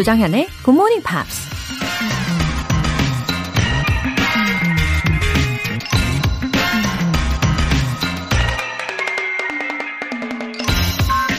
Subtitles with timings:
[0.00, 1.50] 조장현의 Good Morning Pops.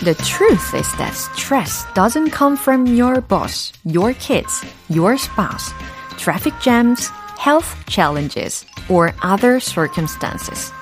[0.03, 5.73] The truth is that stress doesn't come from your boss, your kids, your spouse,
[6.17, 7.07] traffic jams,
[7.39, 10.72] health challenges, or other circumstances.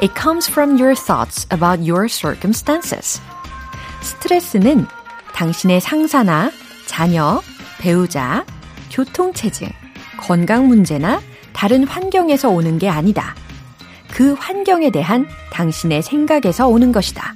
[0.00, 3.20] It comes from your thoughts about your circumstances.
[4.02, 4.86] 스트레스는
[5.34, 6.50] 당신의 상사나
[6.86, 7.40] 자녀,
[7.78, 8.44] 배우자,
[8.90, 9.68] 교통체증,
[10.18, 11.20] 건강 문제나
[11.52, 13.34] 다른 환경에서 오는 게 아니다.
[14.10, 17.34] 그 환경에 대한 당신의 생각에서 오는 것이다.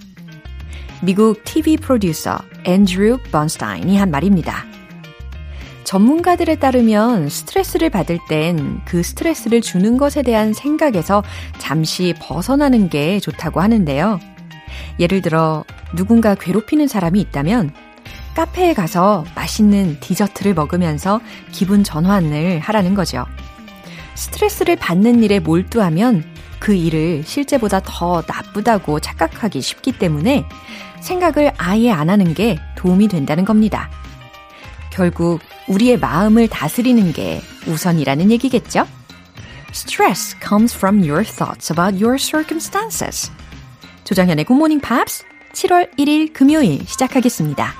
[1.02, 4.73] 미국 TV 프로듀서 앤드류 번스타인이 한 말입니다.
[5.84, 11.22] 전문가들에 따르면 스트레스를 받을 땐 그 스트레스를 주는 것에 대한 생각에서
[11.58, 14.20] 잠시 벗어나는 게 좋다고 하는데요.
[14.98, 17.72] 예를 들어 누군가 괴롭히는 사람이 있다면
[18.34, 21.20] 카페에 가서 맛있는 디저트를 먹으면서
[21.52, 23.24] 기분 전환을 하라는 거죠.
[24.14, 26.24] 스트레스를 받는 일에 몰두하면
[26.58, 30.44] 그 일을 실제보다 더 나쁘다고 착각하기 쉽기 때문에
[31.00, 33.90] 생각을 아예 안 하는 게 도움이 된다는 겁니다.
[34.94, 38.86] 결국 우리의 마음을 다스리는 게 우선이라는 얘기겠죠?
[39.70, 43.32] Stress comes from your thoughts about your circumstances.
[44.04, 47.72] 조정현의 Good Morning Pops 7월 1일 금요일 시작하겠습니다.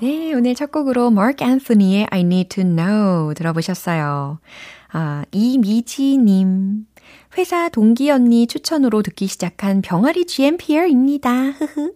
[0.00, 4.40] 네, 오늘 첫 곡으로 Mark Anthony의 I Need to Know 들어보셨어요.
[4.92, 6.84] 아, 이미지님.
[7.38, 11.50] 회사 동기 언니 추천으로 듣기 시작한 병아리 GMPR입니다.
[11.50, 11.92] 흐흐.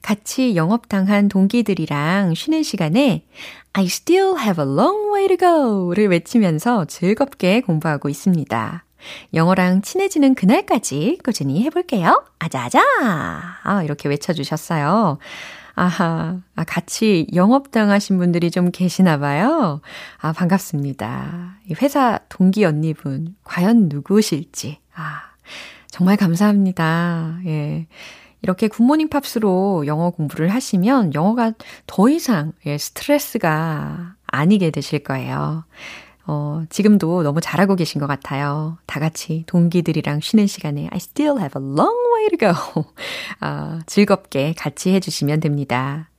[0.00, 3.26] 같이 영업당한 동기들이랑 쉬는 시간에
[3.72, 8.84] I still have a long way to go를 외치면서 즐겁게 공부하고 있습니다.
[9.34, 12.24] 영어랑 친해지는 그날까지 꾸준히 해볼게요.
[12.38, 12.80] 아자아자!
[13.62, 15.18] 아, 이렇게 외쳐주셨어요.
[15.74, 19.82] 아하, 아, 같이 영업당하신 분들이 좀 계시나 봐요.
[20.18, 21.58] 아, 반갑습니다.
[21.68, 24.78] 이 회사 동기 언니분, 과연 누구실지.
[24.96, 25.22] 아,
[25.88, 27.38] 정말 감사합니다.
[27.46, 27.86] 예.
[28.42, 31.52] 이렇게 굿모닝 팝스로 영어 공부를 하시면 영어가
[31.86, 35.64] 더 이상 예, 스트레스가 아니게 되실 거예요.
[36.26, 38.78] 어, 지금도 너무 잘하고 계신 것 같아요.
[38.86, 42.84] 다 같이 동기들이랑 쉬는 시간에 I still have a long way to go.
[43.40, 46.10] 아, 즐겁게 같이 해주시면 됩니다.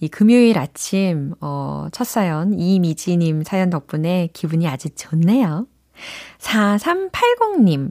[0.00, 5.66] 이 금요일 아침, 어, 첫 사연, 이미지님 사연 덕분에 기분이 아주 좋네요.
[6.38, 7.90] 4380님,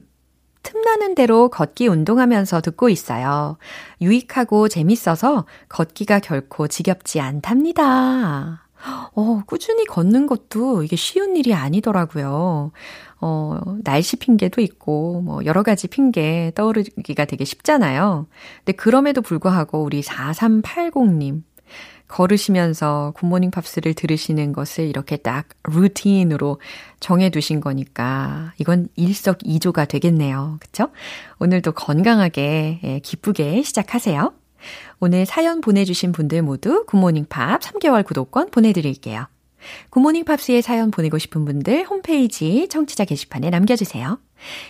[0.62, 3.56] 틈나는 대로 걷기 운동하면서 듣고 있어요.
[4.00, 8.66] 유익하고 재밌어서 걷기가 결코 지겹지 않답니다.
[9.14, 12.72] 어, 꾸준히 걷는 것도 이게 쉬운 일이 아니더라고요.
[13.20, 18.26] 어, 날씨 핑계도 있고, 뭐, 여러 가지 핑계 떠오르기가 되게 쉽잖아요.
[18.64, 21.42] 근데 그럼에도 불구하고 우리 4380님,
[22.10, 26.60] 걸으시면서 굿모닝 팝스를 들으시는 것을 이렇게 딱 루틴으로
[26.98, 30.58] 정해두신 거니까 이건 일석이조가 되겠네요.
[30.60, 30.88] 그쵸?
[31.38, 34.32] 오늘도 건강하게, 예, 기쁘게 시작하세요.
[34.98, 39.26] 오늘 사연 보내주신 분들 모두 굿모닝 팝스 3개월 구독권 보내드릴게요.
[39.90, 44.18] 굿모닝 팝스에 사연 보내고 싶은 분들 홈페이지 청취자 게시판에 남겨주세요.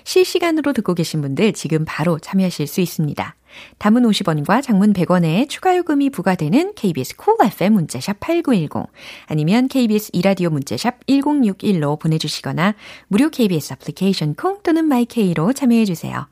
[0.05, 3.37] 실시간으로 듣고 계신 분들 지금 바로 참여하실 수 있습니다.
[3.79, 8.91] 단문 50원과 장문 100원에 추가 요금이 부과되는 KBS cool FM 문자샵 8910
[9.27, 12.75] 아니면 KBS 2라디오 문자샵 1061로 보내주시거나
[13.09, 16.27] 무료 KBS 애플리케이션 콩 또는 마이케이로 참여해주세요.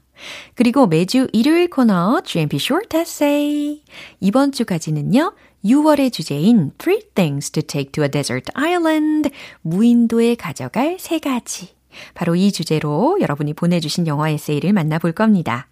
[0.54, 3.82] 그리고 매주 일요일 코너 GMP Short Essay.
[4.20, 5.34] 이번 주까지는요.
[5.64, 9.30] 6월의 주제인 Three Things to Take to a Desert Island.
[9.62, 11.70] 무인도에 가져갈 세 가지.
[12.14, 15.68] 바로 이 주제로 여러분이 보내주신 영어 에세이를 만나볼 겁니다.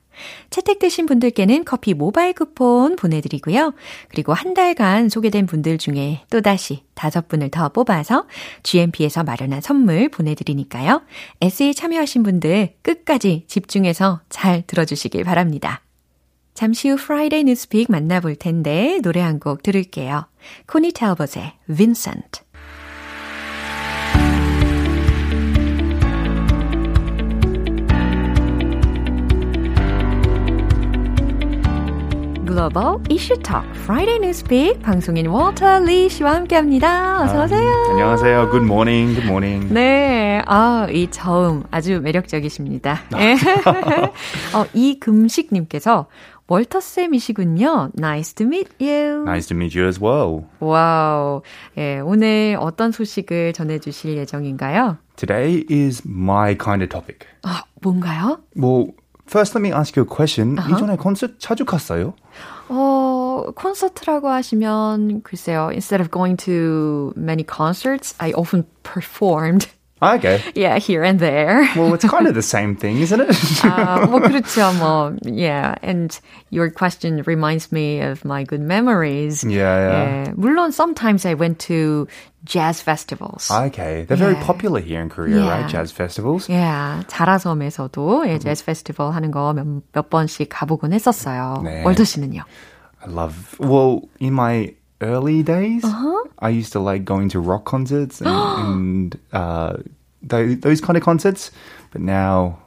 [0.51, 3.75] 채택되신 분들께는 커피 모바일 쿠폰 보내드리고요.
[4.09, 8.27] 그리고 한 달간 소개된 분들 중에 또다시 다섯 분을 더 뽑아서
[8.63, 11.03] GMP에서 마련한 선물 보내드리니까요.
[11.41, 15.83] 에세이 참여하신 분들 끝까지 집중해서 잘 들어주시길 바랍니다.
[16.55, 20.27] 잠시 후 Friday News Pick 만나볼 텐데 노래 한 곡 들을게요.
[20.67, 22.46] 코니 탤벗의 Vincent.
[32.57, 37.25] 글로벌 이슈 톡 Friday News Pick 방송인 워터 리 씨와 함께합니다.
[37.25, 37.61] 어서 오세요.
[37.61, 38.51] 아, 안녕하세요.
[38.51, 39.15] Good morning.
[39.15, 39.75] Good morning.
[39.75, 43.01] 네, 아, 이 저음 아주 매력적이십니다.
[43.13, 43.37] 네.
[44.57, 46.07] 어, 이금식 님께서
[46.49, 47.91] 월터 쌤이시군요.
[47.99, 49.25] Nice to meet you.
[49.25, 50.47] Nice to meet you as well.
[50.59, 51.43] 와우.
[51.77, 54.97] 예, 오늘 어떤 소식을 전해 주실 예정인가요?
[55.17, 57.29] Today is my kind of topic.
[57.43, 58.39] 아, 뭔가요?
[58.57, 58.93] Well,
[59.26, 60.58] first let me ask you a question.
[60.60, 60.76] Uh-huh.
[60.76, 62.14] 이전에 콘서트 자주 갔어요?
[62.70, 65.70] 어, 콘서트라고 하시면 글쎄요.
[65.72, 69.68] Instead of going to many concerts, I often performed.
[70.04, 70.42] Okay.
[70.56, 71.62] Yeah, here and there.
[71.76, 73.30] Well, it's kind of the same thing, isn't it?
[73.62, 74.74] 아, 뭐 그렇죠.
[74.80, 75.76] 뭐 yeah.
[75.84, 76.18] And
[76.50, 79.44] your question reminds me of my good memories.
[79.44, 80.26] Yeah, yeah.
[80.26, 82.08] 예, 물론 sometimes I went to
[82.46, 83.50] jazz festivals.
[83.52, 84.06] okay.
[84.06, 84.46] They're very Yeah.
[84.46, 85.50] popular here in Korea, Yeah.
[85.50, 85.68] right?
[85.70, 86.48] Jazz festivals.
[86.50, 91.62] 예, 자라섬에서도 예, 재즈 페스티벌 하는 거 몇 몇 번씩 가보곤 했었어요.
[91.64, 91.84] 네.
[91.84, 92.42] 월더 씨는요?
[93.04, 93.56] I love.
[93.60, 96.24] Well, in my early days, Uh-huh.
[96.40, 99.78] I used to like going to rock concerts and, and uh,
[100.22, 101.52] those, those kind of concerts.
[101.92, 102.58] But now,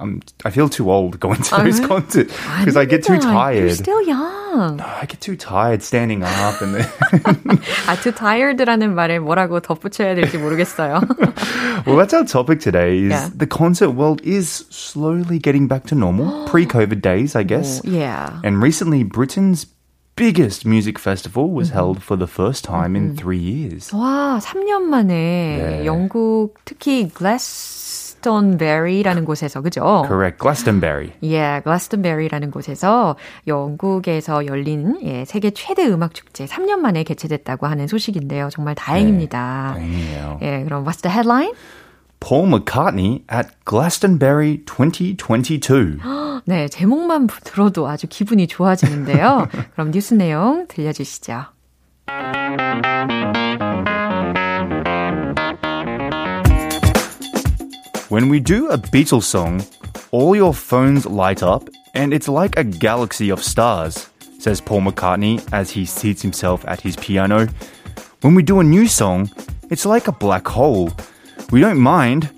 [0.00, 3.54] I'm I feel too old going to those concerts because I get too 아닙니다.
[3.54, 3.76] You're tired.
[3.76, 4.80] still young.
[4.80, 6.86] I get too tired standing up and then,
[7.86, 11.00] 아, too tired라는 말에 뭐라고 덧붙여야 될지 모르겠어요.
[11.86, 13.30] well that's our topic today is Yeah.
[13.36, 18.40] the concert world is slowly getting back to normal pre-covid days I guess yeah.
[18.42, 19.66] and recently Britain's
[20.16, 21.56] biggest music festival Mm-hmm.
[21.56, 25.84] was held for the first time in 3 years 와, 3년 만에 네.
[25.84, 27.08] 영국 특히
[28.19, 30.03] 글래스턴베리라는 곳에서 그죠?
[30.07, 33.15] correct Glastonbury 예, 글래스턴베리라는 곳에서
[33.47, 38.49] 영국에서 열린 예, 세계 최대 음악 축제 3년 만에 개최됐다고 하는 소식인데요.
[38.51, 39.73] 정말 다행입니다.
[39.75, 40.39] 다행이에요.
[40.41, 41.53] 예, 그럼 what's the headline?
[42.19, 45.99] Paul McCartney at Glastonbury 2022
[46.45, 49.47] 네, 제목만 들어도 아주 기분이 좋아지는데요.
[49.73, 51.45] 그럼 뉴스 내용 들려주시죠.
[58.08, 59.64] When we do a Beatles song,
[60.10, 64.08] all your phones light up and it's like a galaxy of stars,
[64.38, 67.48] says Paul McCartney as he seats himself at his piano.
[68.20, 69.30] When we do a new song,
[69.70, 70.92] it's like a black hole.
[71.50, 72.30] We don't mind.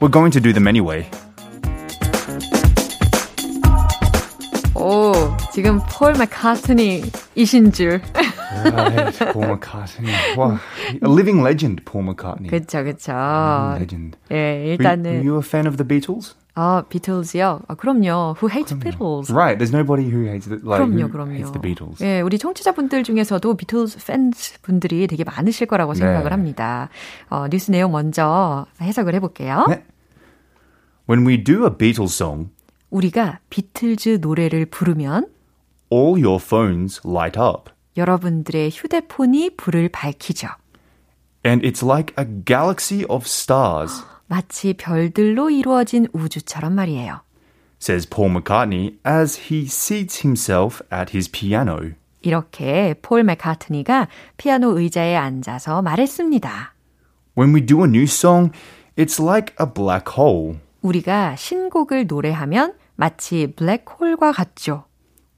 [0.00, 1.10] We're going to do them anyway.
[4.74, 5.12] 오,
[5.52, 8.00] 지금 폴 맥카트니이신 줄.
[9.33, 10.11] Paul McCartney.
[10.37, 10.59] Wow.
[11.01, 12.49] A living legend, Paul McCartney.
[12.49, 13.13] 그쵸, 그쵸.
[13.79, 14.17] legend.
[14.31, 16.35] 예, Were you, 일단은, were you a fan of the Beatles?
[16.55, 17.61] 아, 비틀즈요?
[17.67, 18.35] 아, 그럼요.
[18.37, 19.33] Who hates Beatles?
[19.33, 21.33] Right, there's nobody who hates the, like, 그럼요, who 그럼요.
[21.33, 22.03] hates the Beatles.
[22.03, 26.89] 예, 우리 청취자분들 중에서도 비틀즈 팬스 분들이 되게 많으실 거라고 생각을 합니다.
[27.29, 29.65] 어, 뉴스 내용 먼저 해석을 해볼게요.
[29.67, 29.83] 네.
[31.09, 32.51] When we do a Beatles song,
[32.91, 35.25] 우리가 비틀즈 노래를 부르면
[35.91, 37.71] all your phones light up.
[37.97, 40.47] 여러분들의 휴대폰이 불을 밝히죠.
[41.45, 47.21] And it's like a galaxy of stars, 마치 별들로 이루어진 우주처럼 말이에요.
[47.81, 51.91] says Paul McCartney as he seats himself at his piano.
[52.21, 54.07] 이렇게 폴 맥카트니가
[54.37, 56.73] 피아노 의자에 앉아서 말했습니다.
[57.37, 58.51] When we do a new song,
[58.95, 60.59] it's like a black hole.
[60.81, 64.85] 우리가 신곡을 노래하면 마치 블랙홀과 같죠.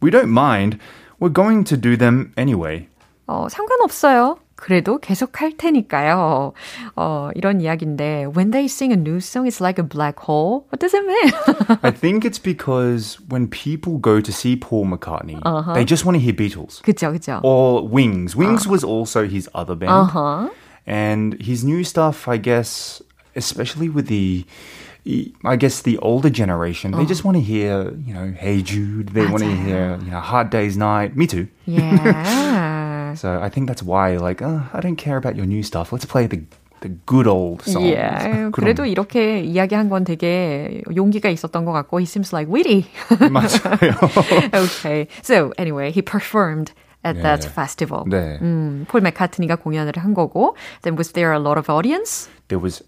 [0.04, 0.78] We don't mind.
[1.19, 2.89] We're going to do them anyway.
[3.27, 4.39] 어, 상관없어요.
[4.57, 6.53] 그래도 계속 할 테니까요.
[6.95, 10.67] 어, 이런 이야기인데, when they sing a new song, it's like a black hole.
[10.69, 11.33] What does it mean?
[11.83, 15.41] I think it's because when people go to see Paul McCartney,
[15.73, 16.83] they just want to hear Beatles.
[16.83, 17.41] 그쵸, 그쵸.
[17.43, 18.37] Or Wings.
[18.37, 19.93] Wings was also his other band.
[19.93, 20.51] Uh-huh.
[20.87, 23.01] And his new stuff, I guess,
[23.35, 24.45] especially with the,
[25.45, 29.11] I guess the older generation, they just want to hear, you know, Hey Jude.
[29.15, 29.65] They want to 맞아요.
[29.67, 31.17] hear, you know, Hard Day's Night.
[31.17, 31.49] Me too.
[31.67, 33.15] Yeah.
[33.15, 35.93] So I think that's why, like, uh, I don't care about your new stuff.
[35.93, 36.43] Let's play the
[36.81, 37.85] the good old songs.
[37.85, 38.49] Yeah.
[38.49, 42.87] 그럼- 그래도 이렇게 이야기한 건 되게 용기가 있었던 것 같고, he seems like witty.
[43.31, 43.93] 맞아요.
[44.55, 45.07] okay.
[45.23, 46.73] So, anyway, he performed
[47.05, 47.49] at that 네.
[47.53, 48.05] festival.
[48.09, 48.39] 네.
[48.41, 52.29] 음, 폴 맥카트니가 공연을 한 거고, then was there a lot of audience?
[52.49, 52.85] there was a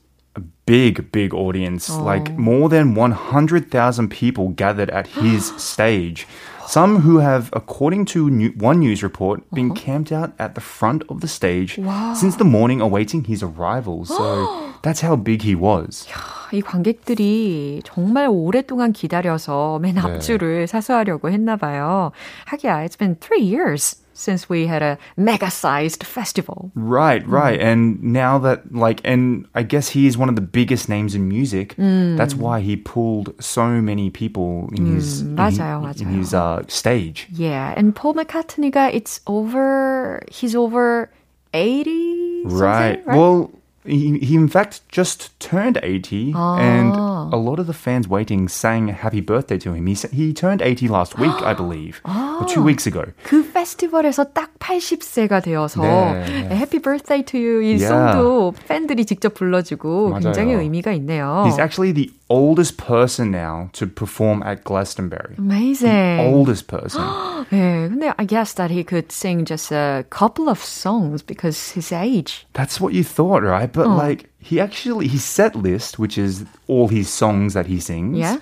[0.66, 1.90] big, big audience.
[1.90, 2.04] Oh.
[2.04, 6.28] Like more than 100,000 people gathered at his stage.
[6.68, 9.80] Some who have, according to new, one news report, been Uh-huh.
[9.86, 11.76] camped out at the front of the stage
[12.14, 14.04] since the morning awaiting his arrival.
[14.06, 16.06] So that's how big he was.
[16.53, 22.13] 이 관객들이 정말 오랫동안 기다려서 맨 앞줄을 사수하려고 했나 봐요.
[22.47, 26.71] 하기야, it's been three years since we had a mega-sized festival.
[26.75, 27.59] Right, right.
[27.59, 31.27] And now that, like, and I guess he is one of the biggest names in
[31.29, 31.75] music.
[31.79, 36.19] That's why he pulled so many people in his, in, 맞아요, in 맞아요.
[36.19, 37.27] his uh, stage.
[37.33, 41.11] Yeah, and Paul McCartney가 it's over, he's over
[41.55, 43.07] 80 something, Right.
[43.07, 43.51] Well,
[43.87, 48.87] he, he in fact just turned 80, and a lot of the fans waiting sang
[48.89, 49.87] happy birthday to him.
[49.87, 53.05] He, sa- he turned 80 last week, I believe, or two weeks ago.
[53.25, 56.47] 그 페스티벌에서 딱 80세가 되어서 네.
[56.53, 57.89] Happy Birthday to You 이 yeah.
[57.89, 60.21] 송도 팬들이 직접 불러주고 맞아요.
[60.23, 61.45] 굉장히 의미가 있네요.
[61.47, 65.36] He's actually the oldest person now to perform at Glastonbury.
[65.38, 66.18] Amazing.
[66.18, 67.02] The oldest person.
[67.52, 72.46] yeah, I guess that he could sing just a couple of songs because his age.
[72.54, 73.72] That's what you thought, right?
[73.72, 73.96] But oh.
[73.96, 78.40] like he actually his set list, which is all his songs that he sings, yeah?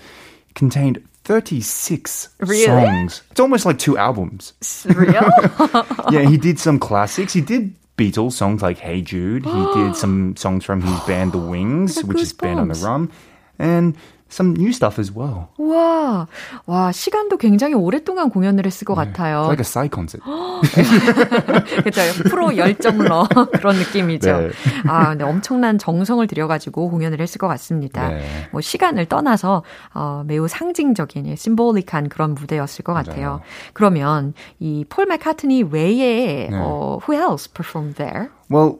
[0.53, 2.65] contained 36 really?
[2.65, 3.23] songs.
[3.31, 4.53] It's almost like two albums.
[4.85, 5.27] Real?
[6.11, 7.33] yeah, he did some classics.
[7.33, 9.45] He did Beatles songs like Hey Jude.
[9.45, 13.11] He did some songs from his band The Wings, which is Band on the Rum.
[13.59, 13.97] And
[14.27, 15.47] some new stuff as well.
[15.57, 16.27] 와,
[16.65, 19.43] 와 시간도 굉장히 오랫동안 공연을 했을 것 네, 같아요.
[19.43, 20.23] It's like a side concert.
[21.83, 22.01] 그렇죠.
[22.29, 24.37] 프로 열정러 그런 느낌이죠.
[24.37, 24.49] 네.
[24.87, 28.09] 아, 근데 엄청난 정성을 들여가지고 공연을 했을 것 같습니다.
[28.09, 28.25] 네.
[28.51, 33.05] 뭐 시간을 떠나서 어, 매우 상징적인, 심볼릭한 그런 무대였을 것 맞아요.
[33.05, 33.41] 같아요.
[33.73, 36.57] 그러면 이 폴 맥카트니 외에 네.
[36.57, 38.29] 어, who else performed there?
[38.49, 38.79] Well,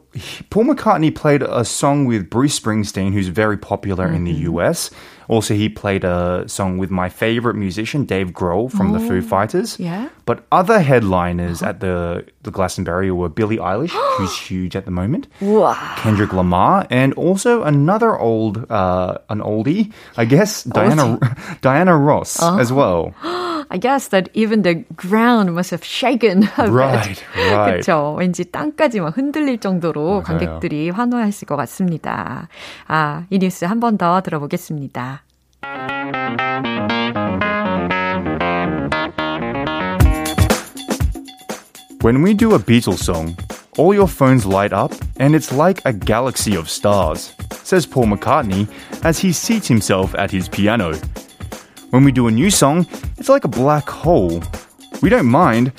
[0.50, 4.16] Paul McCartney played a song with Bruce Springsteen, who's very popular mm-hmm.
[4.16, 4.58] in the mm-hmm.
[4.58, 4.90] US.
[5.28, 9.18] Also, he played a song with my favorite musician, Dave Grohl from oh, the Foo
[9.18, 9.78] oh, Fighters.
[9.80, 10.08] Yeah.
[10.24, 11.70] But other headliners uh-huh.
[11.70, 15.94] at the, the Glastonbury were Billie Eilish, who's huge at the moment, wow.
[15.96, 21.18] Kendrick Lamar, and also another old, uh, an oldie, I guess, Diana,
[21.60, 22.60] Diana Ross uh-huh.
[22.60, 23.12] as well.
[23.69, 27.23] I guess that even the ground must have shaken a right, bit.
[27.51, 27.81] right.
[27.81, 28.15] 그렇죠.
[28.19, 30.23] 왠지 땅까지 막 흔들릴 정도로 맞아요.
[30.23, 32.47] 관객들이 환호했을 것 같습니다.
[32.87, 35.23] 아, 이 뉴스 한 번 더 들어보겠습니다.
[42.01, 43.37] When we do a Beatles song,
[43.77, 47.31] all your phones light up and it's like a galaxy of stars,
[47.63, 48.67] says Paul McCartney
[49.03, 50.93] as he seats himself at his piano.
[51.96, 52.84] When we do a new song,
[53.16, 54.42] it's like a black hole.
[55.00, 55.72] We don't mind.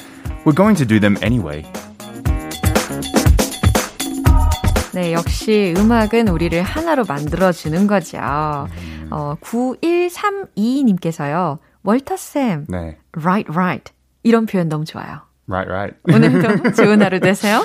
[0.45, 1.63] We're going to do them anyway.
[4.93, 8.17] 네, 역시 음악은 우리를 하나로 만들어주는 거죠.
[9.11, 11.59] 어, 9132님께서요.
[11.83, 12.97] 월터쌤, 네.
[13.15, 13.93] right, right.
[14.23, 15.21] 이런 표현 너무 좋아요.
[15.47, 15.95] Right, right.
[16.11, 17.63] 오늘도 좋은 하루 되세요.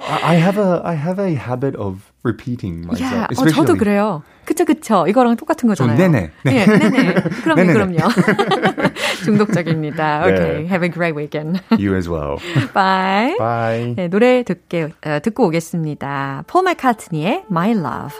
[0.00, 3.12] I have a I have a habit of repeating myself.
[3.12, 4.24] Yeah, 어, 저도 그래요.
[4.44, 5.06] 그쵸, 그쵸.
[5.08, 5.96] 이거랑 똑같은 거잖아요.
[5.96, 6.30] 네네.
[6.44, 7.14] 네, 예, 네네.
[7.42, 7.72] 그럼요, 네네.
[7.74, 7.98] 그럼요.
[9.24, 10.26] 중독적입니다.
[10.26, 10.32] 네.
[10.32, 11.60] Okay, have a great weekend.
[11.78, 12.38] You as well.
[12.74, 13.36] Bye.
[13.38, 13.94] Bye.
[13.94, 16.44] 네, 노래 듣게, 어, 듣고 오겠습니다.
[16.46, 18.16] 폴 맥카트니의 My Love.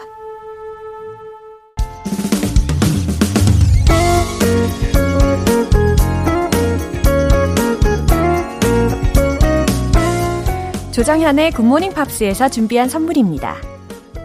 [10.93, 13.72] 조정현의 굿모닝 팝스에서 준비한 선물입니다.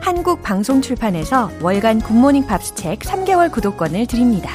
[0.00, 4.50] 한국 방송 출판에서 월간 굿모닝 팝스 책 3개월 구독권을 드립니다.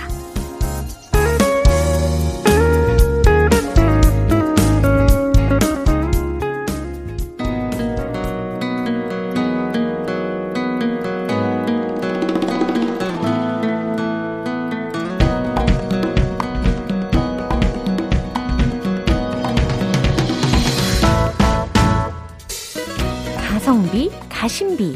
[23.38, 24.92] 가성비, 가심비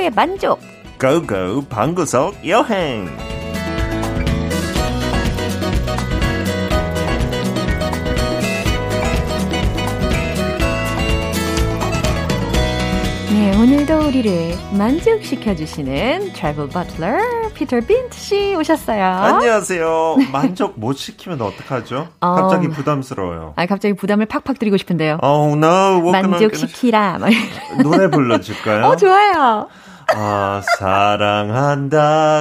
[0.00, 0.58] 최고의 만족.
[0.98, 3.06] 고고 방구석 여행.
[13.32, 17.18] 네, 오늘도 우리를 만족시켜 주시는 트래블 버틀러
[17.54, 19.04] 피터 빈트 씨 오셨어요.
[19.04, 20.16] 안녕하세요.
[20.32, 22.08] 만족 못 시키면 어떡하죠?
[22.20, 23.52] 어, 갑자기 부담스러워요.
[23.56, 25.18] 아, 갑자기 부담을 팍팍 드리고 싶은데요.
[25.22, 26.10] Oh no.
[26.10, 27.18] 만족시키라.
[27.82, 28.86] 노래 불러 줄까요?
[28.86, 29.68] 어, 좋아요.
[30.16, 30.60] 아,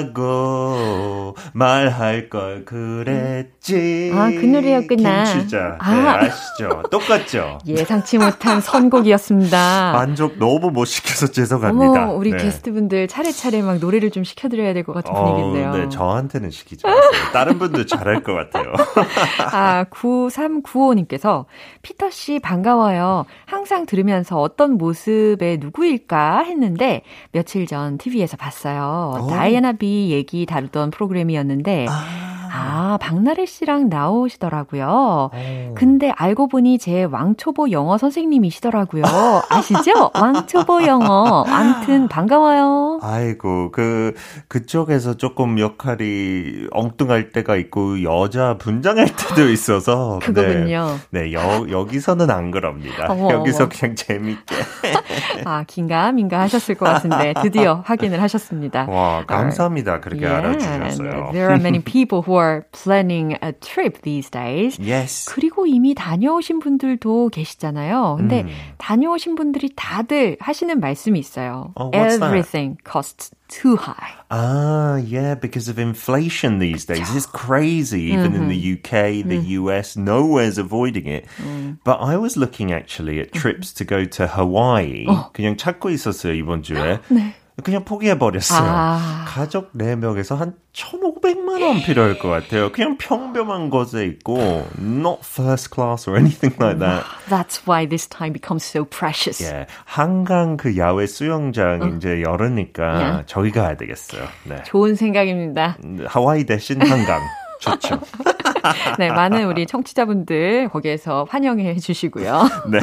[0.09, 4.11] 사랑한다고 말할 걸 그랬지.
[4.15, 5.23] 아, 그 노래였구나.
[5.25, 5.77] 김추자.
[5.79, 5.93] 아.
[5.93, 6.81] 네, 아시죠?
[6.89, 7.59] 똑같죠?
[7.67, 9.91] 예상치 못한 선곡이었습니다.
[9.93, 12.03] 만족 너무 못 시켜서 죄송합니다.
[12.05, 12.37] 어머, 우리 네.
[12.37, 15.71] 게스트분들 차례차례 막 노래를 좀 시켜드려야 될 것 같은 어, 분위기인데요.
[15.75, 17.01] 네, 저한테는 시키지 마세요.
[17.33, 18.73] 다른 분들 잘할 것 같아요.
[19.51, 21.45] 아, 9395님께서
[21.81, 23.25] 피터 씨 반가워요.
[23.45, 29.15] 항상 들으면서 어떤 모습의 누구일까 했는데 며칠 며칠 전 TV에서 봤어요.
[29.21, 29.27] 오.
[29.27, 35.29] 다이애나 비 얘기 다루던 프로그램이었는데, 아, 아 박나래 씨랑 나오시더라고요.
[35.33, 35.73] 오.
[35.75, 39.03] 근데 알고 보니 제 왕초보 영어 선생님이시더라고요.
[39.49, 40.11] 아시죠?
[40.15, 41.43] 왕초보 영어.
[41.47, 42.99] 암튼 반가워요.
[43.01, 44.13] 아이고, 그,
[44.47, 50.19] 그쪽에서 조금 역할이 엉뚱할 때가 있고, 여자 분장할 때도 있어서.
[50.23, 50.97] 그거군요.
[51.11, 53.07] 네, 네 여, 여기서는 안 그럽니다.
[53.09, 53.69] 어머, 여기서 어머.
[53.69, 54.55] 그냥 재밌게.
[55.45, 58.85] 아, 긴가 민가 하셨을 것 같은데, 드디어 확인을 하셨습니다.
[58.89, 59.99] 와, 감사합니다.
[59.99, 61.31] 그렇게 yeah, 알아주셨어요.
[61.31, 64.78] There are many people who are planning a trip these days.
[64.78, 65.26] Yes.
[65.28, 68.16] 그리고 이미 다녀오신 분들도 계시잖아요.
[68.18, 68.48] 근데 음.
[68.78, 71.72] 다녀오신 분들이 다들 하시는 말씀이 있어요.
[71.76, 72.84] Oh, Everything that?
[72.84, 74.12] costs too high.
[74.30, 77.14] Ah, yeah, because of inflation these days.
[77.14, 78.42] It's crazy, even mm-hmm.
[78.42, 79.48] in the UK, the mm.
[79.62, 81.26] US, nowhere's avoiding it.
[81.38, 81.78] Mm.
[81.84, 85.06] But I was looking actually at trips to go to Hawaii.
[85.06, 85.30] 어.
[85.32, 87.00] 그냥 찾고 있었어요, 이번 주에.
[87.08, 87.34] 네.
[87.61, 88.67] 그냥 포기해버렸어요.
[88.69, 89.25] 아.
[89.27, 92.71] 가족 4명에서 한 1,500만 원 필요할 것 같아요.
[92.71, 97.05] 그냥 평범한 곳에 있고, not first class or anything like that.
[97.29, 99.43] That's why this time becomes so precious.
[99.43, 101.87] 예, 한강 그 야외 수영장 어.
[101.87, 103.23] 이제 열으니까 yeah.
[103.27, 104.27] 저기 가야 되겠어요.
[104.43, 104.63] 네.
[104.65, 105.77] 좋은 생각입니다.
[106.07, 107.21] 하와이 대신 한강.
[107.59, 107.99] 좋죠.
[108.99, 112.43] 네, 많은 우리 청취자분들 거기에서 환영해 주시고요.
[112.71, 112.79] 네,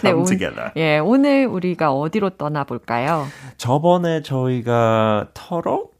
[0.00, 0.68] come 네, together.
[0.68, 3.26] 오, 예, 오늘 우리가 어디로 떠나볼까요?
[3.56, 5.28] 저번에 저희가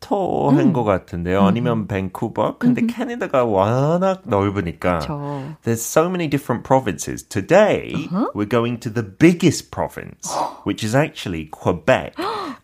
[0.00, 0.58] 토론토 음.
[0.58, 1.40] 한것 같은데요.
[1.40, 1.46] 음.
[1.46, 2.58] 아니면 밴쿠버.
[2.58, 2.86] 근데 음.
[2.86, 5.54] 캐나다가 워낙 넓으니까 그쵸.
[5.64, 7.22] there's so many different provinces.
[7.22, 8.30] Today, uh-huh.
[8.34, 10.32] we're going to the biggest province,
[10.64, 12.14] which is actually Quebec.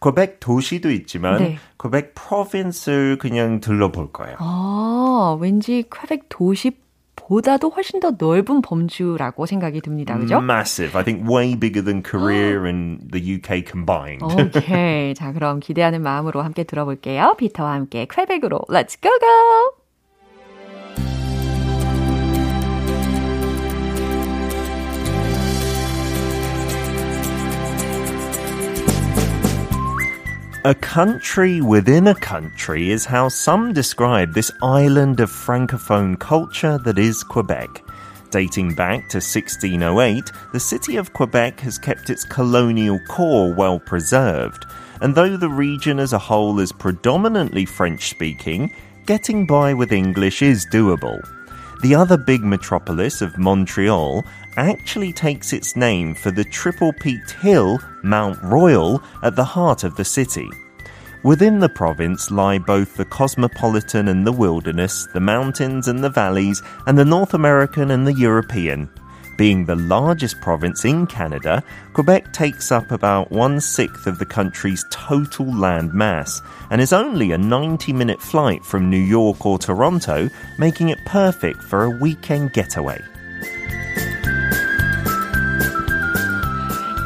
[0.00, 1.58] Quebec 도시도 있지만 네.
[1.78, 4.36] Quebec province를 그냥 들러볼 거예요.
[4.38, 6.72] 아, 왠지 퀘벡 도시
[7.16, 10.18] 보다도 훨씬 더 넓은 범주라고 생각이 듭니다.
[10.18, 10.38] 그죠?
[10.38, 10.96] Massive.
[10.98, 14.24] I think way bigger than Korea and the UK combined.
[14.24, 15.14] 오케이.
[15.14, 17.34] 자, 그럼 기대하는 마음으로 함께 들어볼게요.
[17.38, 19.83] 피터와 함께 퀘벡으로 Let's go go!
[30.66, 36.98] A country within a country is how some describe this island of francophone culture that
[36.98, 37.84] is Quebec.
[38.30, 44.64] Dating back to 1608, the city of Quebec has kept its colonial core well preserved,
[45.02, 48.72] and though the region as a whole is predominantly French speaking,
[49.04, 51.20] getting by with English is doable.
[51.82, 54.24] The other big metropolis of Montreal
[54.56, 59.96] actually takes its name for the triple peaked hill, Mount Royal, at the heart of
[59.96, 60.48] the city.
[61.24, 66.62] Within the province lie both the cosmopolitan and the wilderness, the mountains and the valleys,
[66.86, 68.90] and the North American and the European.
[69.36, 74.84] Being the largest province in Canada, Quebec takes up about one sixth of the country's
[74.90, 76.40] total land mass
[76.70, 81.62] and is only a 90 minute flight from New York or Toronto, making it perfect
[81.62, 83.02] for a weekend getaway.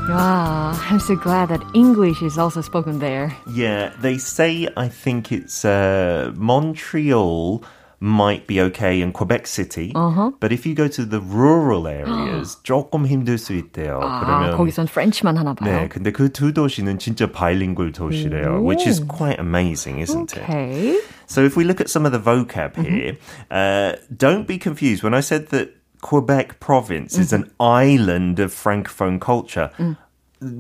[0.10, 3.32] Wow, I'm so glad that English is also spoken there.
[3.48, 7.64] Yeah, they say I think it's uh, Montreal
[8.04, 9.94] might be okay in Quebec City.
[9.96, 10.32] Uh-huh.
[10.42, 14.02] But if you go to the rural areas, 조금 힘들 수 있대요.
[14.04, 15.72] 아, 그러면 거기선 French만 하나 봐요.
[15.72, 20.98] 네, 근데 그 두 도시는 진짜 bilingual 도시래요, which is quite amazing, isn't okay.
[20.98, 21.04] it?
[21.28, 22.84] So if we look at some of the vocab mm-hmm.
[22.84, 23.18] here,
[23.50, 25.02] uh, don't be confused.
[25.02, 27.22] When I said that Quebec province mm-hmm.
[27.22, 29.70] is an island of francophone culture.
[29.78, 29.98] Mm.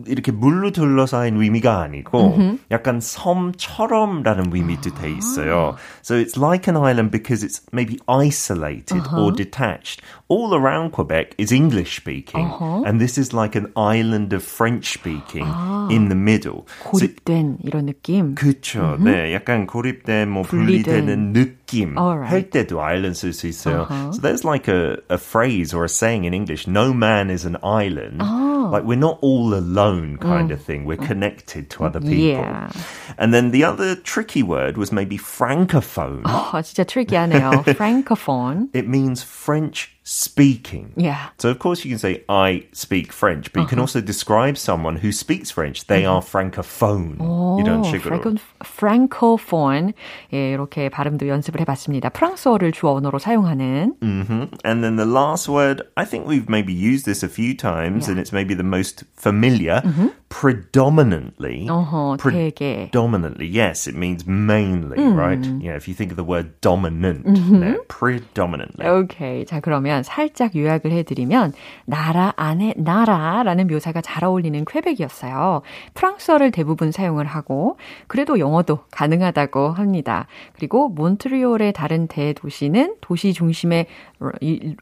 [0.08, 2.60] 이렇게 물로 둘러싸인 의미가 아니고 mm-hmm.
[2.71, 5.75] 약간 섬처럼라는 의미도 돼 있어요.
[6.01, 9.21] So it's like an island because it's maybe isolated uh-huh.
[9.21, 10.01] or detached.
[10.27, 12.84] All around Quebec is English speaking, uh-huh.
[12.86, 16.65] and this is like an island of French speaking 아, in the middle.
[16.84, 18.36] 고립된 so, 이런 느낌.
[18.36, 18.97] 그렇죠.
[18.97, 19.03] Mm-hmm.
[19.03, 22.29] 네, 약간 고립된 뭐 분리되는 느낌 right.
[22.29, 23.82] 할 때도 island 쓸 수 있어요.
[23.89, 24.12] Uh-huh.
[24.13, 27.58] So there's like a, a phrase or a saying in English: "No man is an
[27.63, 28.69] island." Oh.
[28.71, 30.53] Like we're not all alone, kind mm.
[30.53, 30.86] of thing.
[30.86, 32.41] We're connected to other people.
[32.41, 32.71] Yeah.
[33.17, 36.23] And then the other tricky word was maybe francophone.
[36.25, 37.63] Oh, 진짜 tricky,하네요.
[37.75, 38.69] francophone.
[38.73, 40.91] It means French speaking.
[40.97, 41.29] Yeah.
[41.38, 43.63] So of course you can say I speak French, but uh-huh.
[43.63, 43.84] you can uh-huh.
[43.84, 45.88] also describe someone who speaks French.
[45.88, 46.15] They uh-huh.
[46.15, 47.17] are francophone.
[47.19, 48.38] 오, 이런 식으로.
[48.63, 49.93] francophone.
[50.34, 52.10] 예, 이렇게 발음도 연습을 해봤습니다.
[52.10, 53.95] 프랑스어를 주 언어로 사용하는.
[54.01, 54.47] Mm-hmm.
[54.65, 58.12] And then the last word, I think we've maybe used this a few times, yeah.
[58.12, 59.82] and it's maybe the most familiar.
[59.86, 60.08] Mm-hmm.
[60.28, 61.66] Predominantly.
[61.68, 63.46] Uh-huh, predominantly.
[63.46, 65.16] Yes, it means mainly, mm.
[65.16, 65.42] right?
[65.62, 67.60] Yeah, if you think of the word dominant, mm-hmm.
[67.60, 68.86] no, predominantly.
[68.86, 69.46] Okay.
[69.46, 71.54] 자, 그러면 살짝 요약을 해드리면
[71.86, 75.62] 나라 안에 나라라는 묘사가 잘 어울리는 퀘벡이었어요.
[75.94, 80.26] 프랑스어를 대부분 사용을 하고 그래도 영어도 가능하다고 합니다.
[80.52, 83.86] 그리고 몬트리올의 다른 대도시는 도시 중심의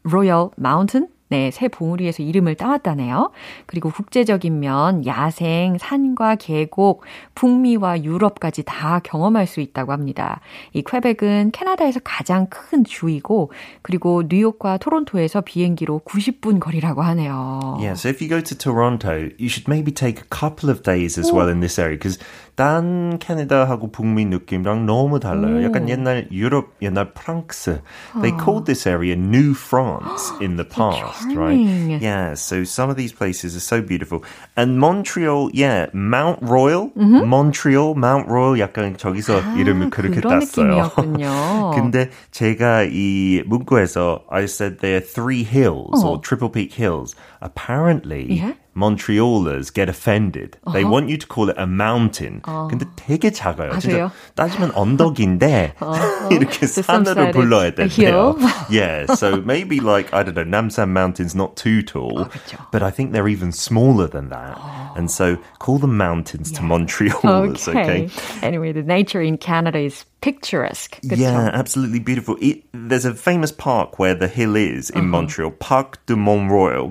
[0.03, 3.31] 로열 마운틴 네, 새 봉우리에서 이름을 따왔다네요.
[3.65, 7.03] 그리고 국제적인 면, 야생, 산과 계곡,
[7.35, 10.39] 북미와 유럽까지 다 경험할 수 있다고 합니다.
[10.73, 17.77] 이 퀘벡은 캐나다에서 가장 큰 주이고, 그리고 뉴욕과 토론토에서 비행기로 90분 거리라고 하네요.
[17.79, 21.19] Yeah, so if you go to Toronto, you should maybe take a couple of days
[21.19, 22.19] as well in this area because
[22.56, 25.62] 딴 캐나다하고 북미 느낌이랑 너무 달라요.
[25.64, 27.80] 약간 옛날 유럽, 옛날 프랑스.
[28.20, 31.58] They called this area New France in the past, right?
[32.00, 34.22] Yeah, so some of these places are so beautiful.
[34.56, 40.92] And Montreal, yeah, Mount Royal, Montreal, Mount Royal 약간 저기서 이름을 그렇게 그런 땄어요.
[40.92, 41.70] 느낌이었군요.
[41.74, 47.14] 근데 제가 이 문구에서 I said there are three hills or triple peak hills.
[47.40, 48.54] Apparently, Yeah.
[48.76, 50.56] Montrealers get offended.
[50.72, 52.40] They want you to call it a mountain.
[52.42, 53.70] 근데 되게 작아요.
[53.72, 54.10] 아, 진짜 그래요?
[54.34, 55.74] 따지면 언덕인데
[56.30, 58.38] 이렇게 So some 산으로 said 불러야 it's a 된대요.
[58.38, 58.50] hill.
[58.70, 62.56] yeah, so maybe like I don't know, Namsan Mountain's not too tall, 그렇죠.
[62.72, 64.58] but I think they're even smaller than that.
[64.96, 68.08] And so call them mountains to Montrealers, okay?
[68.42, 71.00] Anyway, the nature in Canada is picturesque.
[71.02, 71.18] 그쵸?
[71.18, 72.36] Yeah, absolutely beautiful.
[72.40, 75.00] It, there's a famous park where the hill is Uh-huh.
[75.02, 76.90] in Montreal, Parc de Mont Royal,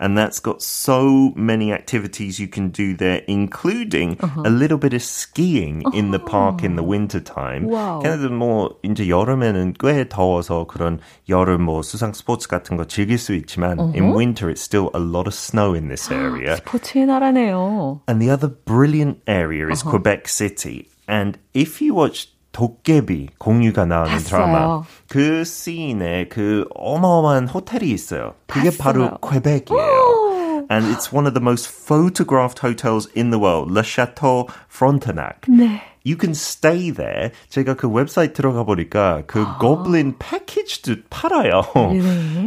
[0.00, 4.42] and that's got so many activities you can do there, including Uh-huh.
[4.46, 7.68] a little bit of skiing in the park in the winter time.
[7.68, 8.00] Wow.
[8.02, 13.34] 캐나다 뭐 이제 여름에는 꽤 더워서 그런 여름 뭐 수상 스포츠 같은 거 즐길 수
[13.34, 13.92] 있지만 Uh-huh.
[13.94, 16.56] in winter it's still a lot of snow in this area.
[16.56, 18.00] 스포츠의 나라네요.
[18.08, 19.72] And the other brilliant area Uh-huh.
[19.76, 20.88] is Quebec City.
[21.06, 24.29] And if you watch 도깨비 공유가 나오는 봤어요.
[24.29, 28.35] 드라마 그 씬에 그 어마어마한 호텔이 있어요.
[28.47, 29.41] 그게 바로 봤어요.
[29.41, 30.67] 퀘벡이에요.
[30.71, 35.41] And it's one of the most photographed hotels in the world, Le Chateau Frontenac.
[35.49, 35.81] 네.
[36.04, 37.30] You can stay there.
[37.50, 41.60] 제가 그 웹사이트 들어가 보니까 그 고블린 패키지도 팔아요.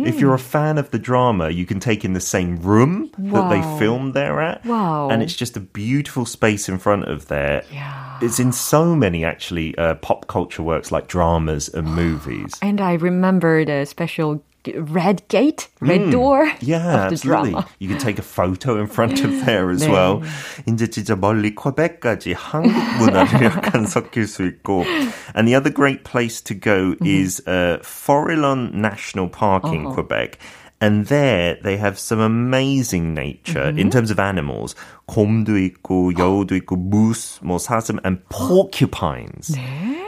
[0.07, 3.49] If you're a fan of the drama, you can take in the same room that
[3.53, 3.77] they Wow.
[3.77, 4.65] filmed there at.
[4.65, 5.09] Wow.
[5.11, 7.61] And it's just a beautiful space in front of there.
[7.71, 8.17] Yeah.
[8.21, 12.57] It's in so many actually uh, pop culture works like dramas and movies.
[12.61, 14.41] And I remember the special
[14.77, 16.55] red gate, red door Mm.
[16.61, 17.51] Yeah, of the absolutely.
[17.51, 17.67] drama.
[17.79, 19.91] You can take a photo in front of there as 네.
[19.91, 20.21] well.
[20.65, 24.85] 이제 진짜 멀리 퀘벡까지 한국 문화를 약간 섞일 수 있고.
[25.35, 30.39] And the other great place to go is uh, Forillon National Park in Quebec.
[30.81, 34.75] And there they have some amazing nature in terms of animals.
[35.07, 39.55] 곰도 있고 여우도 있고 moose, 뭐 사슴 and porcupines.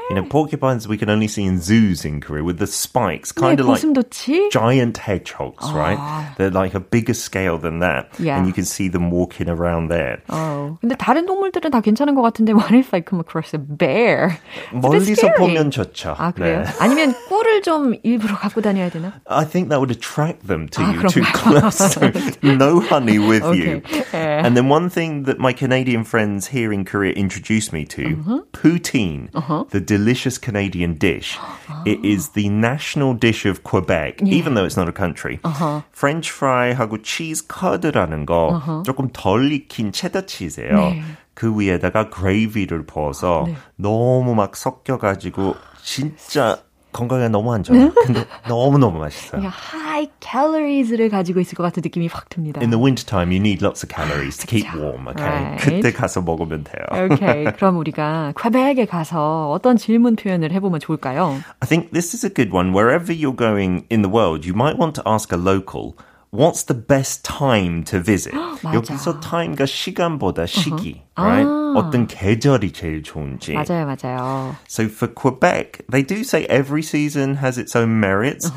[0.10, 3.42] You know, porcupines we can only see in zoos in Korea with the spikes, 네,
[3.42, 4.52] kind of like 고슴도치.
[4.52, 5.98] giant hedgehogs, right?
[6.38, 8.10] They're like a bigger scale than that.
[8.20, 8.38] Yeah.
[8.38, 10.22] And you can see them walking around there.
[10.30, 14.38] 어, 근데 다른 동물들은 다 괜찮은 것 같은데 what if I come across a bear?
[14.72, 15.38] It's a bit 멀리서 scary.
[15.40, 16.16] 보면 좋죠.
[16.20, 16.64] 아 그래요?
[16.64, 16.72] 네.
[16.80, 19.14] 아니면 꿀을 좀 일부러 갖고 다녀야 되나?
[19.28, 21.34] I think that would attract them to 아, you too 그런가요?
[21.34, 21.78] close.
[21.94, 22.12] So
[22.44, 23.82] no honey with you.
[23.86, 24.04] Okay.
[24.14, 24.42] 예.
[24.46, 28.42] And then one thing that my Canadian friends here in Korea introduced me to, Uh-huh.
[28.54, 29.30] poutine,
[29.70, 31.38] the delicious Canadian dish.
[31.86, 35.40] It is the national dish of Quebec, even though it's not a country.
[35.44, 35.82] Uh-huh.
[35.92, 40.76] French fry하고 cheese curd라는 거 조금 덜 익힌 체더 치즈예요.
[40.76, 41.02] 네.
[41.34, 46.58] 그 위에다가 그레이비를 부어서 너무 막 섞여가지고 진짜
[46.96, 47.92] 건강에 너무 안 좋아요.
[47.94, 49.42] 근데 너무너무 맛있어요.
[49.42, 52.62] 그냥 high calories를 가지고 있을 것 같은 느낌이 확 듭니다.
[52.62, 54.80] In the wintertime, you need lots of calories to keep 그쵸.
[54.80, 55.28] warm, okay?
[55.28, 55.60] Right.
[55.62, 56.86] 그때 가서 먹으면 돼요.
[57.12, 57.44] 오케이.
[57.58, 61.42] 그럼 우리가 퀘벡에 가서 어떤 질문 표현을 해보면 좋을까요?
[61.60, 62.72] I think this is a good one.
[62.72, 65.98] Wherever you're going in the world, you might want to ask a local,
[66.32, 68.34] what's the best time to visit?
[68.36, 68.74] 맞아.
[68.74, 71.48] 여기서 time가 시간보다 시기, right?
[71.76, 73.54] 어떤 계절이 제일 좋은지.
[73.54, 74.56] 맞아요, 맞아요.
[74.68, 78.52] So for Quebec, they do say every season has its own merits.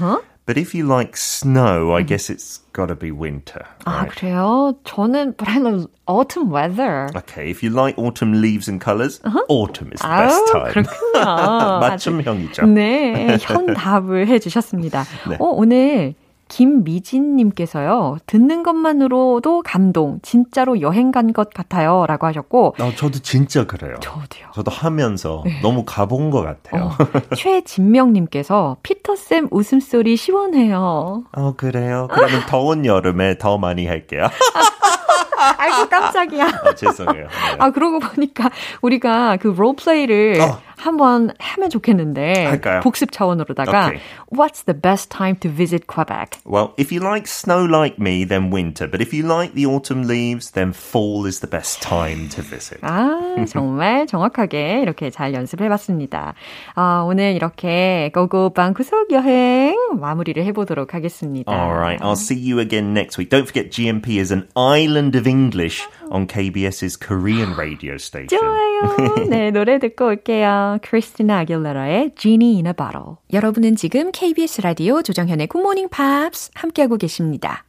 [0.47, 3.67] But if you like snow, I guess it's got to be winter.
[3.85, 4.11] 아, Right?
[4.17, 4.73] 그래요?
[4.85, 7.07] 저는 but I love autumn weather.
[7.15, 10.73] Okay, if you like autumn leaves and colors, autumn is the 아우, best time.
[10.73, 11.81] 그렇군요.
[11.81, 12.67] 맞춤형이죠.
[12.67, 15.05] 네, 현답을 해주셨습니다.
[15.29, 15.37] 네.
[15.39, 16.15] 어, 오늘
[16.50, 22.06] 김미진님께서요, 듣는 것만으로도 감동, 진짜로 여행 간 것 같아요.
[22.08, 23.96] 라고 하셨고, 어, 저도 진짜 그래요.
[24.02, 24.52] 저도요.
[24.54, 26.84] 저도 하면서 너무 가본 것 같아요.
[26.86, 31.24] 어, 최진명님께서 피터쌤 웃음소리 시원해요.
[31.32, 32.08] 어, 그래요?
[32.12, 34.28] 그러면 더운 여름에 더 많이 할게요.
[35.58, 36.46] 아이고, 깜짝이야.
[36.46, 37.24] 아, 죄송해요.
[37.24, 37.56] 네.
[37.60, 38.50] 아, 그러고 보니까
[38.82, 40.60] 우리가 그 롤플레이를 어.
[40.83, 42.47] 한번 하면 좋겠는데.
[42.47, 42.81] 할까요?
[42.81, 44.01] 복습 차원으로다가 Okay.
[44.31, 46.39] What's the best time to visit Quebec?
[46.45, 48.87] Well, if you like snow like me, then winter.
[48.87, 52.81] But if you like the autumn leaves, then fall is the best time to visit.
[52.83, 56.35] 아, 정말 정확하게 이렇게 잘 연습해봤습니다.
[56.75, 61.51] 아, 오늘 이렇게 고고방 구석 여행 마무리를 해보도록 하겠습니다.
[61.53, 63.31] All right, I'll see you again next week.
[63.31, 68.29] Don't forget GMP is an island of English on KBS's Korean radio station.
[68.29, 69.29] 좋아요.
[69.29, 70.72] 네, 노래 듣고 올게요.
[70.82, 73.16] 크리스티나 아길레라의 Genie in a Bottle.
[73.32, 77.66] 여러분은 지금 KBS 라디오 조정현의 굿모닝 팝스 함께하고 계십니다.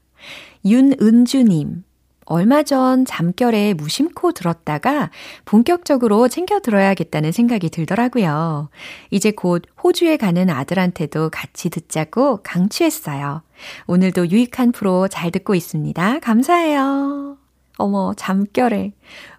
[0.64, 1.85] 윤은주님.
[2.27, 5.11] 얼마 전 잠결에 무심코 들었다가
[5.45, 8.71] 본격적으로 챙겨 들어야겠다는 생각이 들더라고요.
[9.11, 13.43] 이제 곧 호주에 가는 아들한테도 같이 듣자고 강추했어요.
[13.87, 16.21] 오늘도 유익한 프로 잘 듣고 있습니다.
[16.21, 17.37] 감사해요.
[17.77, 18.93] 어머, 잠결에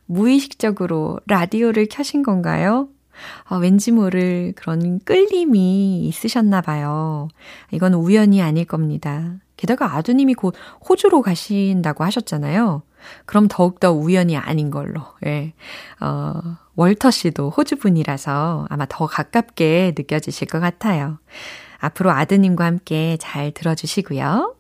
[0.06, 2.90] 무의식적으로 라디오를 켜신 건가요?
[3.46, 7.28] 아, 왠지 모를 그런 끌림이 있으셨나 봐요.
[7.72, 9.36] 이건 우연이 아닐 겁니다.
[9.58, 10.56] 게다가 아드님이 곧
[10.88, 12.84] 호주로 가신다고 하셨잖아요.
[13.26, 15.02] 그럼 더욱더 우연이 아닌 걸로.
[15.26, 15.54] 예.
[16.02, 16.34] 어,
[16.76, 21.20] 월터 씨도 호주 분이라서 아마 더 가깝게 느껴지실 것 같아요.
[21.80, 24.56] 앞으로 아드님과 함께 잘 들어주시고요.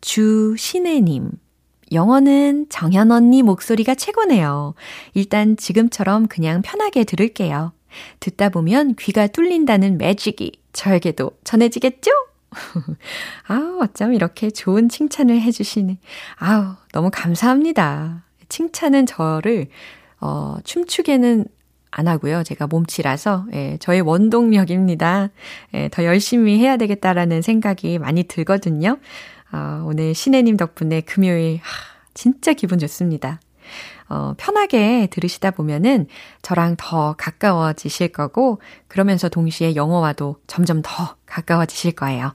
[0.00, 1.30] 주신혜님.
[1.90, 4.74] 영어는 정현 언니 목소리가 최고네요.
[5.14, 7.72] 일단 지금처럼 그냥 편하게 들을게요.
[8.20, 12.10] 듣다 보면 귀가 뚫린다는 매직이 저에게도 전해지겠죠?
[13.46, 15.98] 아우, 어쩜 이렇게 좋은 칭찬을 해주시네.
[16.36, 18.24] 아우, 너무 감사합니다.
[18.48, 19.68] 칭찬은 저를,
[20.20, 21.46] 어, 춤추게는
[21.90, 22.42] 안 하고요.
[22.42, 25.30] 제가 몸치라서, 예, 저의 원동력입니다.
[25.74, 28.98] 예, 더 열심히 해야 되겠다라는 생각이 많이 들거든요.
[29.52, 33.40] 어, 오늘 신혜님 덕분에 금요일, 하, 진짜 기분 좋습니다.
[34.08, 36.06] 어, 편하게 들으시다 보면은
[36.42, 42.34] 저랑 더 가까워지실 거고, 그러면서 동시에 영어와도 점점 더 가까워지실 거예요.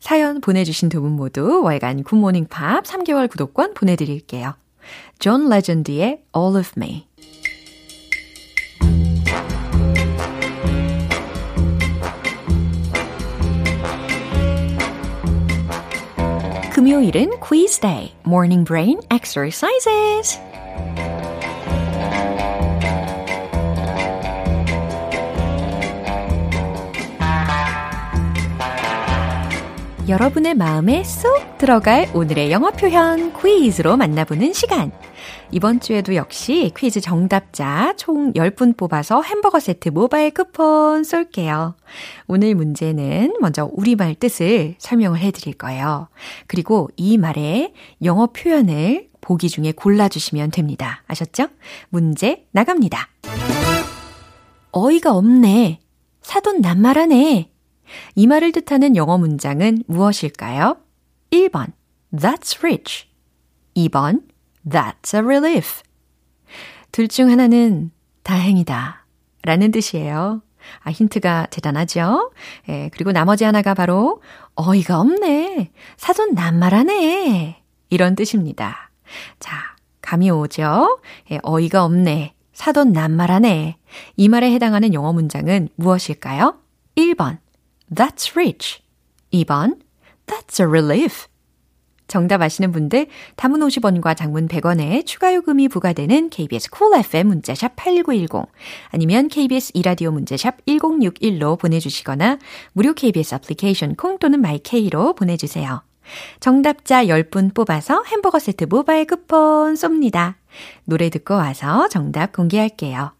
[0.00, 4.54] 사연 보내주신 두 분 모두 월간 굿모닝 팝스 3개월 구독권 보내드릴게요.
[5.18, 7.06] 존 레전드의 All of Me.
[16.73, 20.39] 금요일은 quiz day, morning brain exercises.
[30.06, 34.92] 여러분의 마음에 쏙 들어갈 오늘의 영어 표현 퀴즈로 만나보는 시간.
[35.50, 41.76] 이번 주에도 역시 퀴즈 정답자 총 10분 뽑아서 햄버거 세트 모바일 쿠폰 쏠게요.
[42.26, 46.08] 오늘 문제는 먼저 우리말 뜻을 설명을 해드릴 거예요.
[46.48, 51.02] 그리고 이 말의 영어 표현을 보기 중에 골라주시면 됩니다.
[51.06, 51.46] 아셨죠?
[51.88, 53.08] 문제 나갑니다.
[54.72, 55.80] 어이가 없네.
[56.20, 57.53] 사돈 낱말하네.
[58.14, 60.76] 이 말을 뜻하는 영어 문장은 무엇일까요?
[61.30, 61.72] 1번,
[62.12, 63.06] That's rich.
[63.76, 64.22] 2번,
[64.68, 65.82] That's a relief.
[66.92, 67.90] 둘 중 하나는
[68.22, 69.06] 다행이다.
[69.42, 70.42] 라는 뜻이에요.
[70.82, 72.30] 아, 힌트가 대단하죠?
[72.68, 74.22] 예, 그리고 나머지 하나가 바로
[74.54, 75.70] 어이가 없네.
[75.96, 77.62] 사돈 낱말하네.
[77.90, 78.90] 이런 뜻입니다.
[79.40, 79.56] 자,
[80.00, 81.00] 감이 오죠?
[81.30, 82.34] 예, 어이가 없네.
[82.54, 83.76] 사돈 남 말 하네.
[84.16, 86.56] 이 말에 해당하는 영어 문장은 무엇일까요?
[86.96, 87.38] 1번,
[87.92, 88.82] That's rich.
[89.32, 89.84] 2번,
[90.26, 91.26] That's a relief.
[92.06, 98.46] 정답 아시는 분들 단문 50원과 장문 100원에 추가 요금이 부과되는 KBS cool FM 문자샵 8910
[98.90, 102.38] 아니면 KBS 2라디오 문자샵 1061로 보내주시거나
[102.72, 105.82] 무료 KBS 애플리케이션 콩 또는 마이케이로 보내주세요.
[106.40, 110.34] 정답자 10분 뽑아서 햄버거 세트 모바일 쿠폰 쏩니다.
[110.84, 113.12] 노래 듣고 와서 정답 공개할게요.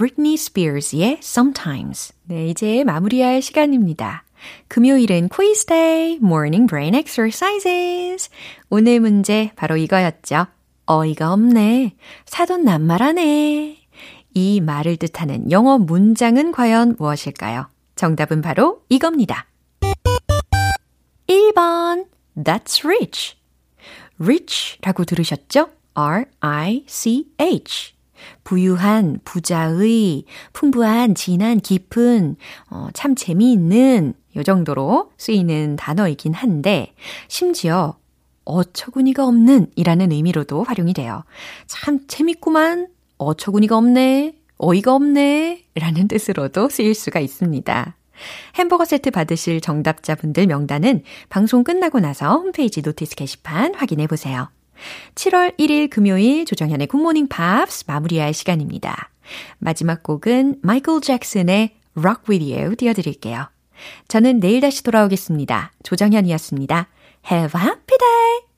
[0.00, 2.14] Britney Spears의 Sometimes.
[2.24, 4.24] 네, 이제 마무리할 시간입니다.
[4.68, 8.30] 금요일은 quiz day, morning brain exercises.
[8.70, 10.46] 오늘 문제 바로 이거였죠.
[10.86, 11.96] 어이가 없네.
[12.24, 13.76] 사돈 낱말하네.
[14.32, 17.68] 이 말을 뜻하는 영어 문장은 과연 무엇일까요?
[17.94, 19.48] 정답은 바로 이겁니다.
[21.26, 22.06] 1번,
[22.38, 23.36] that's rich.
[24.18, 25.68] rich라고 들으셨죠?
[25.92, 27.99] R-I-C-H.
[28.44, 32.36] 부유한, 부자의, 풍부한, 진한, 깊은,
[32.70, 36.94] 어, 참 재미있는, 요 정도로 쓰이는 단어이긴 한데,
[37.28, 37.96] 심지어,
[38.44, 41.24] 어처구니가 없는 이라는 의미로도 활용이 돼요.
[41.66, 47.96] 참 재밌구만, 어처구니가 없네, 어이가 없네, 라는 뜻으로도 쓰일 수가 있습니다.
[48.56, 54.48] 햄버거 세트 받으실 정답자분들 명단은 방송 끝나고 나서 홈페이지 notice 게시판 확인해 보세요.
[55.14, 59.10] 7월 1일 금요일 조정현의 굿모닝 팝스 마무리할 시간입니다.
[59.58, 63.48] 마지막 곡은 마이클 잭슨의 Rock With You 띄워드릴게요.
[64.08, 65.72] 저는 내일 다시 돌아오겠습니다.
[65.82, 66.88] 조정현이었습니다.
[67.30, 68.40] Have a happy day!